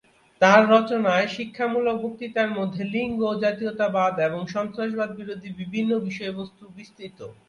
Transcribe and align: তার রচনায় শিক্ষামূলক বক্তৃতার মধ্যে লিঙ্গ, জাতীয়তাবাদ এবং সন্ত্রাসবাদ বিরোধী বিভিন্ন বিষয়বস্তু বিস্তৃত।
তার 0.41 0.61
রচনায় 0.71 1.27
শিক্ষামূলক 1.35 1.95
বক্তৃতার 2.03 2.49
মধ্যে 2.57 2.83
লিঙ্গ, 2.93 3.21
জাতীয়তাবাদ 3.43 4.13
এবং 4.27 4.41
সন্ত্রাসবাদ 4.55 5.09
বিরোধী 5.19 5.49
বিভিন্ন 5.61 5.91
বিষয়বস্তু 6.07 6.63
বিস্তৃত। 6.77 7.19